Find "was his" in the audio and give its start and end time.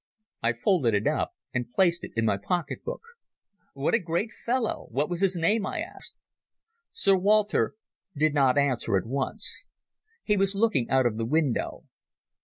5.11-5.35